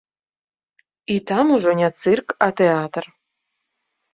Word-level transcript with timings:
І 1.15 1.17
там 1.31 1.45
ужо 1.57 1.71
не 1.81 1.89
цырк, 2.01 2.27
а 2.47 2.51
тэатр. 2.63 3.03